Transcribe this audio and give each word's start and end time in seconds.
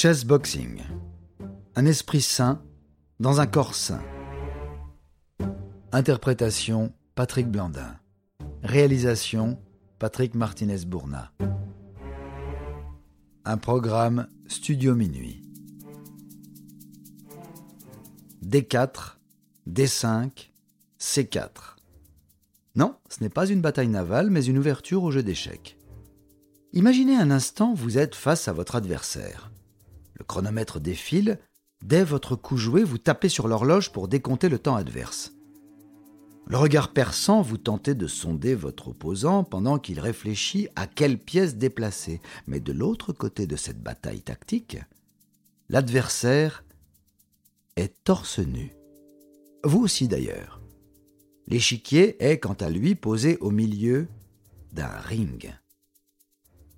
Chess 0.00 0.24
boxing. 0.24 0.80
Un 1.74 1.84
esprit 1.84 2.20
sain 2.20 2.62
dans 3.18 3.40
un 3.40 3.48
corps 3.48 3.74
sain. 3.74 4.00
Interprétation 5.90 6.92
Patrick 7.16 7.48
Blandin. 7.48 7.98
Réalisation 8.62 9.60
Patrick 9.98 10.36
Martinez-Bourna. 10.36 11.32
Un 13.44 13.56
programme 13.56 14.28
Studio 14.46 14.94
Minuit. 14.94 15.42
D4, 18.46 19.16
D5, 19.68 20.50
C4. 21.00 21.48
Non, 22.76 22.94
ce 23.08 23.20
n'est 23.20 23.30
pas 23.30 23.48
une 23.48 23.62
bataille 23.62 23.88
navale, 23.88 24.30
mais 24.30 24.44
une 24.44 24.58
ouverture 24.58 25.02
au 25.02 25.10
jeu 25.10 25.24
d'échecs. 25.24 25.76
Imaginez 26.72 27.16
un 27.16 27.32
instant, 27.32 27.74
vous 27.74 27.98
êtes 27.98 28.14
face 28.14 28.46
à 28.46 28.52
votre 28.52 28.76
adversaire. 28.76 29.50
Le 30.18 30.24
chronomètre 30.24 30.80
défile, 30.80 31.38
dès 31.82 32.04
votre 32.04 32.36
coup 32.36 32.56
joué, 32.56 32.84
vous 32.84 32.98
tapez 32.98 33.28
sur 33.28 33.48
l'horloge 33.48 33.92
pour 33.92 34.08
décompter 34.08 34.48
le 34.48 34.58
temps 34.58 34.76
adverse. 34.76 35.32
Le 36.46 36.56
regard 36.56 36.94
perçant, 36.94 37.42
vous 37.42 37.58
tentez 37.58 37.94
de 37.94 38.06
sonder 38.06 38.54
votre 38.54 38.88
opposant 38.88 39.44
pendant 39.44 39.78
qu'il 39.78 40.00
réfléchit 40.00 40.68
à 40.76 40.86
quelle 40.86 41.18
pièce 41.18 41.56
déplacer. 41.56 42.22
Mais 42.46 42.58
de 42.58 42.72
l'autre 42.72 43.12
côté 43.12 43.46
de 43.46 43.54
cette 43.54 43.82
bataille 43.82 44.22
tactique, 44.22 44.78
l'adversaire 45.68 46.64
est 47.76 48.02
torse 48.02 48.38
nu. 48.38 48.72
Vous 49.62 49.80
aussi 49.80 50.08
d'ailleurs. 50.08 50.62
L'échiquier 51.48 52.16
est 52.24 52.38
quant 52.38 52.54
à 52.54 52.70
lui 52.70 52.94
posé 52.94 53.36
au 53.38 53.50
milieu 53.50 54.08
d'un 54.72 54.86
ring. 54.86 55.52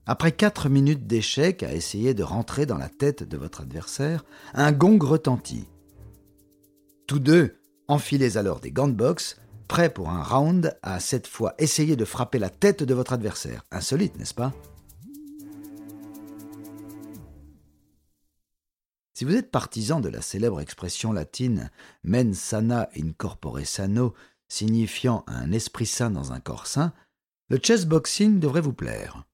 Après 0.07 0.33
quatre 0.33 0.69
minutes 0.69 1.07
d'échec 1.07 1.63
à 1.63 1.73
essayer 1.73 2.15
de 2.15 2.23
rentrer 2.23 2.67
dans 2.67 2.79
la 2.79 2.89
tête 2.89 3.23
de 3.23 3.37
votre 3.37 3.61
adversaire, 3.61 4.25
un 4.55 4.73
gong 4.73 4.99
retentit. 5.01 5.69
Tous 7.07 7.19
deux 7.19 7.57
enfilez 7.89 8.37
alors 8.37 8.61
des 8.61 8.71
gants 8.71 8.89
de 8.89 8.95
boxe 8.95 9.37
prêt 9.69 9.93
pour 9.93 10.11
un 10.11 10.23
round 10.23 10.77
à 10.83 11.01
cette 11.01 11.27
fois 11.27 11.55
essayer 11.59 11.97
de 11.97 12.05
frapper 12.05 12.39
la 12.39 12.51
tête 12.51 12.83
de 12.83 12.95
votre 12.95 13.13
adversaire. 13.13 13.65
Insolite, 13.71 14.17
n'est-ce 14.17 14.35
pas? 14.35 14.53
Si 19.15 19.25
vous 19.25 19.35
êtes 19.35 19.51
partisan 19.51 20.01
de 20.01 20.09
la 20.09 20.23
célèbre 20.23 20.61
expression 20.61 21.13
latine 21.13 21.71
mens 22.05 22.35
sana 22.35 22.89
in 22.97 23.13
corpore 23.13 23.67
sano, 23.67 24.15
signifiant 24.49 25.25
un 25.27 25.53
esprit 25.53 25.87
sain 25.87 26.11
dans 26.11 26.33
un 26.33 26.41
corps 26.41 26.67
sain, 26.67 26.93
le 27.49 27.59
chess 27.63 27.85
boxing 27.85 28.41
devrait 28.41 28.63
vous 28.63 28.73
plaire. 28.73 29.25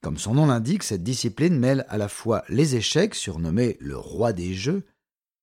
Comme 0.00 0.18
son 0.18 0.34
nom 0.34 0.46
l'indique, 0.46 0.84
cette 0.84 1.02
discipline 1.02 1.58
mêle 1.58 1.84
à 1.88 1.98
la 1.98 2.08
fois 2.08 2.44
les 2.48 2.76
échecs, 2.76 3.14
surnommés 3.14 3.76
le 3.80 3.96
roi 3.96 4.32
des 4.32 4.54
jeux, 4.54 4.86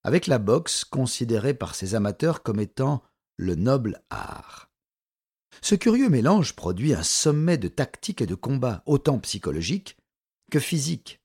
avec 0.04 0.28
la 0.28 0.40
boxe, 0.40 0.86
considérée 0.86 1.54
par 1.54 1.76
ses 1.76 1.96
amateurs 1.96 2.44
comme 2.44 2.60
étant 2.60 3.04
le 3.38 3.56
noble 3.56 4.02
art. 4.10 4.70
Ce 5.62 5.76
curieux 5.76 6.10
mélange 6.10 6.56
produit 6.56 6.94
un 6.94 7.04
sommet 7.04 7.58
de 7.58 7.68
tactique 7.68 8.22
et 8.22 8.26
de 8.26 8.36
combat, 8.36 8.84
autant 8.86 9.20
psychologique 9.20 9.98
que 10.52 10.60
physique. 10.60 11.22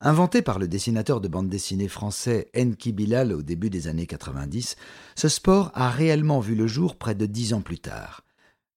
Inventé 0.00 0.42
par 0.42 0.58
le 0.58 0.68
dessinateur 0.68 1.20
de 1.20 1.28
bande 1.28 1.48
dessinée 1.48 1.88
français 1.88 2.50
Enki 2.56 2.92
Bilal 2.92 3.32
au 3.32 3.42
début 3.42 3.70
des 3.70 3.88
années 3.88 4.06
90, 4.06 4.76
ce 5.14 5.28
sport 5.28 5.70
a 5.74 5.90
réellement 5.90 6.40
vu 6.40 6.54
le 6.54 6.66
jour 6.66 6.96
près 6.96 7.14
de 7.14 7.26
dix 7.26 7.54
ans 7.54 7.60
plus 7.60 7.78
tard, 7.78 8.24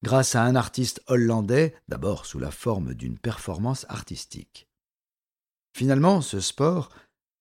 grâce 0.05 0.35
à 0.35 0.43
un 0.43 0.55
artiste 0.55 1.01
hollandais, 1.07 1.73
d'abord 1.89 2.27
sous 2.27 2.37
la 2.37 2.51
forme 2.51 2.93
d'une 2.93 3.17
performance 3.17 3.87
artistique. 3.89 4.69
Finalement, 5.73 6.21
ce 6.21 6.39
sport 6.39 6.89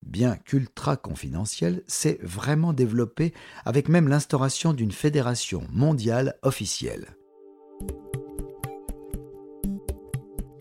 bien 0.06 0.36
qu'ultra 0.36 0.96
confidentiel, 0.96 1.82
s'est 1.86 2.18
vraiment 2.22 2.72
développé 2.72 3.32
avec 3.64 3.88
même 3.88 4.08
l'instauration 4.08 4.72
d'une 4.72 4.92
fédération 4.92 5.66
mondiale 5.72 6.36
officielle. 6.42 7.16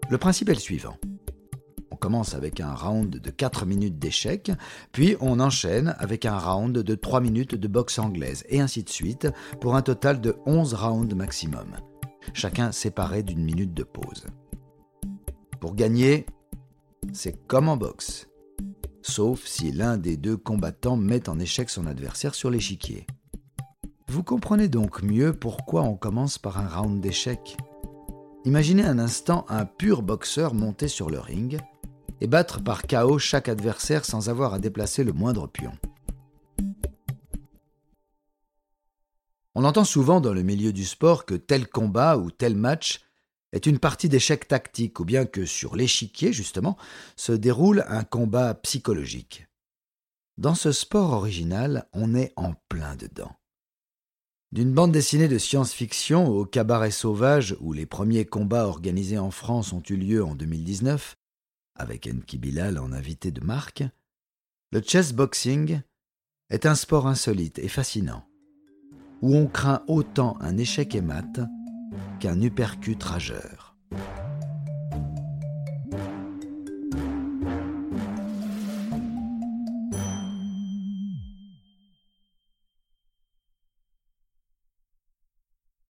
Le 0.10 0.18
principe 0.18 0.50
est 0.50 0.56
le 0.56 0.60
suivant. 0.60 0.98
On 1.92 1.96
commence 1.96 2.36
avec 2.36 2.60
un 2.60 2.74
round 2.74 3.16
de 3.16 3.30
4 3.30 3.66
minutes 3.66 3.98
d'échec, 3.98 4.52
puis 4.92 5.16
on 5.22 5.40
enchaîne 5.40 5.96
avec 6.00 6.26
un 6.26 6.38
round 6.38 6.78
de 6.78 6.96
3 6.96 7.22
minutes 7.22 7.56
de 7.56 7.68
boxe 7.68 7.98
anglaise, 7.98 8.44
et 8.50 8.60
ainsi 8.60 8.84
de 8.84 8.90
suite, 8.90 9.28
pour 9.62 9.76
un 9.76 9.82
total 9.82 10.20
de 10.20 10.36
11 10.46 10.74
rounds 10.74 11.16
maximum, 11.16 11.78
chacun 12.34 12.72
séparé 12.72 13.24
d'une 13.24 13.44
minute 13.44 13.74
de 13.74 13.84
pause. 13.84 14.26
Pour 15.60 15.76
gagner, 15.76 16.26
c'est 17.12 17.46
comme 17.48 17.70
en 17.70 17.78
boxe 17.78 18.28
sauf 19.04 19.46
si 19.46 19.72
l'un 19.72 19.98
des 19.98 20.18
deux 20.18 20.38
combattants 20.38 20.98
met 20.98 21.30
en 21.30 21.40
échec 21.40 21.70
son 21.70 21.86
adversaire 21.86 22.34
sur 22.34 22.50
l'échiquier. 22.50 23.06
Vous 24.08 24.24
comprenez 24.24 24.68
donc 24.68 25.04
mieux 25.04 25.34
pourquoi 25.34 25.84
on 25.84 25.96
commence 25.96 26.38
par 26.38 26.58
un 26.58 26.68
round 26.68 27.02
d'échecs. 27.02 27.58
Imaginez 28.46 28.84
un 28.84 29.00
instant 29.00 29.46
un 29.50 29.66
pur 29.66 30.02
boxeur 30.02 30.54
monter 30.54 30.88
sur 30.88 31.10
le 31.10 31.20
ring 31.20 31.60
et 32.22 32.28
battre 32.28 32.64
par 32.64 32.84
chaos 32.84 33.20
chaque 33.20 33.50
adversaire 33.50 34.06
sans 34.06 34.30
avoir 34.30 34.54
à 34.54 34.60
déplacer 34.60 35.04
le 35.04 35.14
moindre 35.14 35.48
pion. 35.48 35.72
On 39.56 39.66
entend 39.66 39.86
souvent 39.86 40.20
dans 40.20 40.34
le 40.34 40.42
milieu 40.42 40.74
du 40.74 40.86
sport 40.86 41.26
que 41.26 41.36
tel 41.36 41.68
combat 41.68 42.18
ou 42.18 42.32
tel 42.32 42.56
match 42.56 43.02
est 43.52 43.68
une 43.68 43.78
partie 43.78 44.10
d'échecs 44.10 44.48
tactique, 44.48 45.00
ou 45.00 45.06
bien 45.06 45.26
que 45.26 45.46
sur 45.46 45.76
l'échiquier, 45.76 46.34
justement, 46.34 46.76
se 47.16 47.32
déroule 47.32 47.86
un 47.88 48.04
combat 48.04 48.56
psychologique. 48.56 49.46
Dans 50.38 50.56
ce 50.56 50.72
sport 50.72 51.12
original, 51.12 51.88
on 51.94 52.16
est 52.16 52.34
en 52.36 52.56
plein 52.68 52.96
dedans. 52.96 53.36
D'une 54.52 54.74
bande 54.74 54.92
dessinée 54.92 55.28
de 55.28 55.38
science-fiction 55.38 56.28
au 56.28 56.46
cabaret 56.46 56.92
sauvage 56.92 57.56
où 57.60 57.74
les 57.74 57.86
premiers 57.86 58.26
combats 58.26 58.68
organisés 58.68 59.20
en 59.20 59.32
France 59.32 59.72
ont 59.72 59.84
eu 59.88 59.96
lieu 59.96 60.24
en 60.24 60.34
2019, 60.34 61.16
avec 61.76 62.08
Enki 62.08 62.40
Bilal 62.40 62.80
en 62.80 62.92
invité 62.92 63.32
de 63.32 63.42
marque, 63.42 63.84
le 64.72 64.82
chess 64.82 65.14
boxing 65.14 65.82
est 66.50 66.66
un 66.66 66.76
sport 66.76 67.08
insolite 67.08 67.60
et 67.60 67.68
fascinant, 67.68 68.28
où 69.24 69.38
on 69.38 69.48
craint 69.48 69.82
autant 69.88 70.36
un 70.42 70.58
échec 70.58 70.96
et 70.96 71.02
mat 71.02 71.40
qu'un 72.20 72.42
uppercut 72.42 73.02
rageur. 73.02 73.63